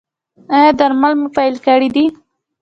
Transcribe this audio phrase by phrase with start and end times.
[0.55, 2.05] ایا درمل مو پیل کړي دي؟